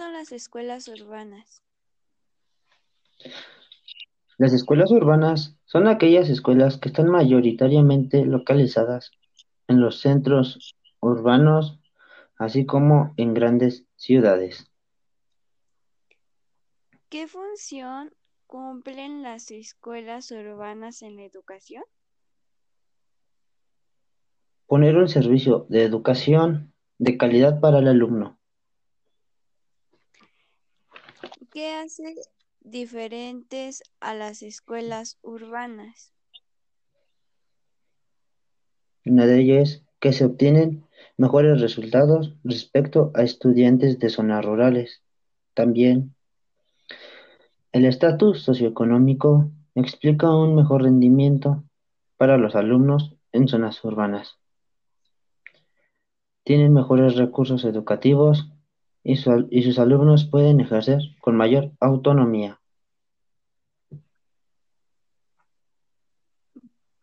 son 0.00 0.14
las 0.14 0.32
escuelas 0.32 0.88
urbanas? 0.88 1.62
Las 4.38 4.54
escuelas 4.54 4.90
urbanas 4.90 5.58
son 5.66 5.88
aquellas 5.88 6.30
escuelas 6.30 6.78
que 6.78 6.88
están 6.88 7.10
mayoritariamente 7.10 8.24
localizadas 8.24 9.10
en 9.68 9.82
los 9.82 10.00
centros 10.00 10.74
urbanos, 11.00 11.80
así 12.38 12.64
como 12.64 13.12
en 13.18 13.34
grandes 13.34 13.84
ciudades. 13.96 14.72
¿Qué 17.10 17.26
función 17.26 18.14
cumplen 18.46 19.22
las 19.22 19.50
escuelas 19.50 20.30
urbanas 20.30 21.02
en 21.02 21.16
la 21.16 21.24
educación? 21.24 21.84
Poner 24.66 24.96
un 24.96 25.08
servicio 25.08 25.66
de 25.68 25.84
educación 25.84 26.72
de 26.96 27.18
calidad 27.18 27.60
para 27.60 27.80
el 27.80 27.88
alumno. 27.88 28.39
¿Qué 31.48 31.74
hace 31.74 32.14
diferentes 32.60 33.82
a 33.98 34.14
las 34.14 34.42
escuelas 34.42 35.18
urbanas? 35.22 36.12
Una 39.06 39.26
de 39.26 39.40
ellas 39.40 39.70
es 39.70 39.84
que 39.98 40.12
se 40.12 40.26
obtienen 40.26 40.84
mejores 41.16 41.60
resultados 41.60 42.36
respecto 42.44 43.10
a 43.14 43.22
estudiantes 43.22 43.98
de 43.98 44.10
zonas 44.10 44.44
rurales. 44.44 45.02
También, 45.54 46.14
el 47.72 47.86
estatus 47.86 48.42
socioeconómico 48.42 49.50
explica 49.74 50.34
un 50.34 50.54
mejor 50.54 50.82
rendimiento 50.82 51.64
para 52.16 52.36
los 52.36 52.54
alumnos 52.54 53.16
en 53.32 53.48
zonas 53.48 53.82
urbanas. 53.82 54.38
Tienen 56.44 56.72
mejores 56.72 57.16
recursos 57.16 57.64
educativos 57.64 58.52
y, 59.10 59.62
sus 59.62 59.78
alumnos 59.78 60.24
pueden 60.24 60.60
ejercer 60.60 61.00
con 61.20 61.36
mayor 61.36 61.72
autonomía. 61.80 62.60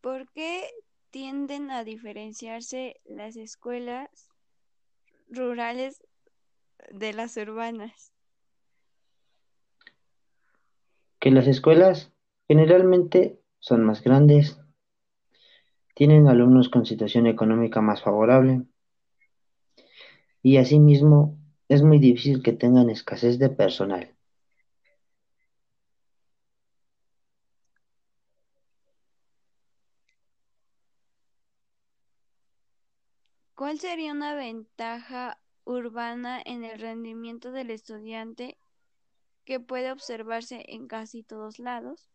¿Por 0.00 0.30
qué 0.32 0.62
tienden 1.10 1.70
a 1.70 1.84
diferenciarse 1.84 3.00
las 3.04 3.36
escuelas 3.36 4.30
rurales 5.28 6.02
de 6.90 7.12
las 7.12 7.36
urbanas? 7.36 8.12
Que 11.18 11.30
las 11.30 11.46
escuelas 11.46 12.14
generalmente 12.48 13.38
son 13.58 13.84
más 13.84 14.02
grandes, 14.02 14.58
tienen 15.94 16.28
alumnos 16.28 16.70
con 16.70 16.86
situación 16.86 17.26
económica 17.26 17.82
más 17.82 18.02
favorable 18.02 18.62
y 20.42 20.56
asimismo 20.56 21.39
es 21.70 21.84
muy 21.84 22.00
difícil 22.00 22.42
que 22.42 22.52
tengan 22.52 22.90
escasez 22.90 23.38
de 23.38 23.48
personal. 23.48 24.12
¿Cuál 33.54 33.78
sería 33.78 34.10
una 34.10 34.34
ventaja 34.34 35.38
urbana 35.64 36.42
en 36.44 36.64
el 36.64 36.80
rendimiento 36.80 37.52
del 37.52 37.70
estudiante 37.70 38.58
que 39.44 39.60
puede 39.60 39.92
observarse 39.92 40.64
en 40.66 40.88
casi 40.88 41.22
todos 41.22 41.60
lados? 41.60 42.10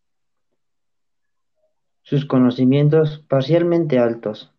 Sus 2.01 2.25
conocimientos 2.25 3.23
parcialmente 3.29 3.99
altos 3.99 4.51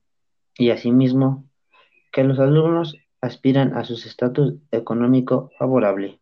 y 0.55 0.71
asimismo 0.71 1.45
que 2.13 2.25
los 2.25 2.39
alumnos 2.39 2.97
aspiran 3.27 3.75
a 3.77 3.85
su 3.85 3.95
estatus 3.95 4.55
económico 4.71 5.51
favorable. 5.59 6.21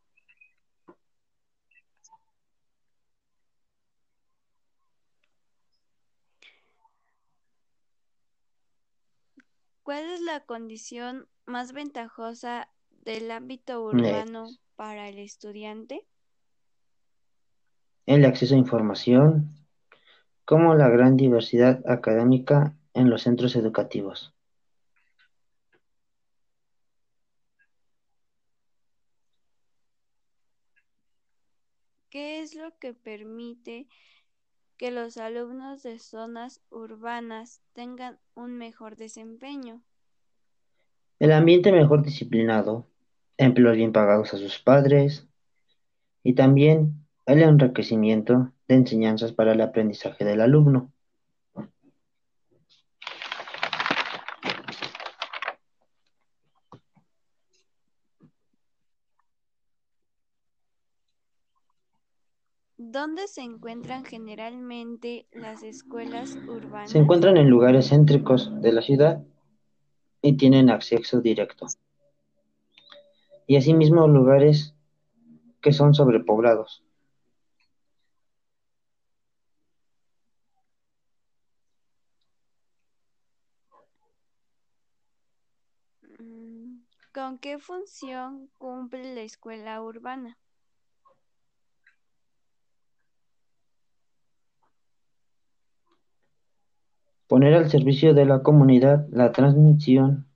¿Cuál 9.82 10.04
es 10.04 10.20
la 10.22 10.41
condición 10.41 11.28
más 11.44 11.72
ventajosa 11.75 12.69
del 13.04 13.31
ámbito 13.31 13.84
urbano 13.84 14.48
para 14.76 15.09
el 15.09 15.19
estudiante? 15.19 16.06
El 18.06 18.25
acceso 18.25 18.54
a 18.54 18.59
información, 18.59 19.54
como 20.44 20.75
la 20.75 20.88
gran 20.88 21.16
diversidad 21.16 21.82
académica 21.86 22.76
en 22.94 23.10
los 23.10 23.22
centros 23.22 23.56
educativos. 23.56 24.34
¿Qué 32.14 32.42
es 32.42 32.54
lo 32.54 32.78
que 32.78 32.94
permite 32.94 33.88
que 34.76 34.92
los 34.92 35.16
alumnos 35.16 35.82
de 35.82 35.98
zonas 35.98 36.62
urbanas 36.70 37.60
tengan 37.72 38.20
un 38.36 38.56
mejor 38.56 38.94
desempeño? 38.94 39.82
El 41.19 41.32
ambiente 41.32 41.72
mejor 41.72 42.04
disciplinado, 42.04 42.86
empleos 43.36 43.74
bien 43.74 43.91
pagados 43.91 44.32
a 44.32 44.38
sus 44.38 44.60
padres 44.60 45.26
y 46.22 46.34
también 46.34 47.04
el 47.26 47.42
enriquecimiento 47.42 48.53
de 48.69 48.76
enseñanzas 48.76 49.32
para 49.32 49.54
el 49.54 49.60
aprendizaje 49.60 50.24
del 50.24 50.41
alumno. 50.41 50.94
¿Dónde 62.94 63.27
se 63.27 63.41
encuentran 63.41 64.05
generalmente 64.05 65.27
las 65.32 65.65
escuelas 65.65 66.38
urbanas? 66.47 66.93
Se 66.93 66.99
encuentran 66.99 67.37
en 67.37 67.50
lugares 67.50 67.88
céntricos 67.88 68.62
de 68.62 68.72
la 68.72 68.82
ciudad 68.82 69.21
y 70.22 70.37
tienen 70.37 70.71
acceso 70.71 71.21
directo. 71.21 71.66
Y 73.49 73.56
asimismo 73.56 74.06
lugares 74.06 74.77
que 75.60 75.72
son 75.72 75.93
sobrepoblados. 75.93 76.84
Mm, 86.21 86.77
¿Con 87.12 87.38
qué 87.38 87.59
función 87.59 88.50
cumple 88.56 89.16
la 89.16 89.22
escuela 89.22 89.83
urbana? 89.83 90.38
Poner 97.34 97.55
al 97.55 97.69
servicio 97.69 98.15
de 98.15 98.27
la 98.27 98.45
comunidad 98.45 99.09
la 99.11 99.33
transmisión 99.33 100.28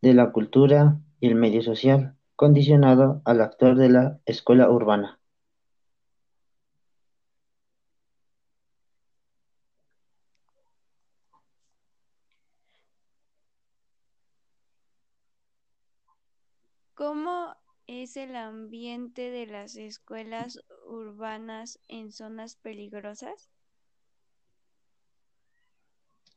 de 0.00 0.14
la 0.14 0.30
cultura 0.30 1.00
y 1.18 1.26
el 1.26 1.34
medio 1.34 1.62
social, 1.62 2.16
condicionado 2.36 3.22
al 3.24 3.40
actuar 3.40 3.74
de 3.74 3.88
la 3.88 4.20
escuela 4.24 4.70
urbana. 4.70 5.18
¿Cómo 16.94 17.56
es 17.88 18.16
el 18.16 18.36
ambiente 18.36 19.30
de 19.30 19.48
las 19.48 19.74
escuelas 19.74 20.60
urbanas 20.86 21.80
en 21.88 22.12
zonas 22.12 22.54
peligrosas? 22.54 23.55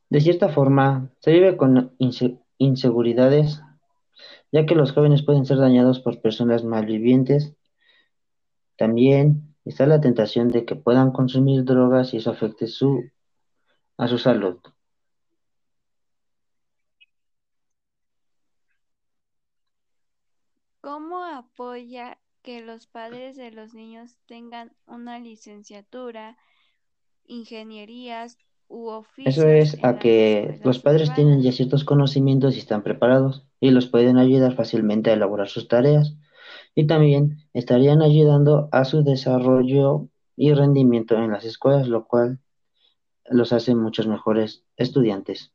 De 0.10 0.22
cierta 0.22 0.50
forma, 0.50 1.12
se 1.20 1.32
vive 1.32 1.56
con 1.56 1.96
inseguridades, 2.58 3.62
ya 4.52 4.66
que 4.66 4.74
los 4.74 4.92
jóvenes 4.92 5.24
pueden 5.24 5.46
ser 5.46 5.58
dañados 5.58 6.00
por 6.00 6.20
personas 6.20 6.64
malvivientes. 6.64 7.54
También 8.76 9.56
está 9.66 9.86
la 9.86 10.02
tentación 10.02 10.48
de 10.50 10.66
que 10.66 10.76
puedan 10.76 11.12
consumir 11.12 11.64
drogas 11.64 12.14
y 12.14 12.18
eso 12.18 12.32
afecte 12.32 12.66
su, 12.66 13.04
a 13.98 14.08
su 14.08 14.18
salud. 14.18 14.58
¿Cómo 20.82 21.24
apoya 21.24 22.18
que 22.42 22.62
los 22.62 22.88
padres 22.88 23.36
de 23.36 23.52
los 23.52 23.76
niños 23.76 24.18
tengan 24.26 24.74
una 24.88 25.20
licenciatura, 25.20 26.36
ingenierías 27.26 28.40
eso 29.18 29.48
es 29.48 29.84
a 29.84 29.98
que 29.98 30.60
los 30.64 30.80
padres 30.80 31.14
tienen 31.16 31.42
ya 31.42 31.52
ciertos 31.52 31.84
conocimientos 31.84 32.56
y 32.56 32.60
están 32.60 32.84
preparados 32.84 33.46
y 33.60 33.72
los 33.72 33.88
pueden 33.88 34.18
ayudar 34.18 34.56
fácilmente 34.56 35.10
a 35.10 35.14
elaborar 35.14 35.50
sus 35.50 35.68
tareas 35.68 36.16
y 36.76 36.86
también 36.86 37.40
estarían 37.54 38.02
ayudando 38.02 38.70
a 38.72 38.86
su 38.86 39.04
desarrollo 39.04 40.08
y 40.36 40.54
rendimiento 40.54 41.16
en 41.16 41.32
las 41.32 41.46
escuelas, 41.46 41.88
lo 41.88 42.06
cual 42.06 42.40
los 43.26 43.54
hace 43.54 43.76
muchos 43.76 44.08
mejores 44.08 44.64
estudiantes. 44.78 45.52